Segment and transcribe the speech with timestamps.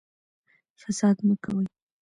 [0.81, 1.65] فساد مه کوئ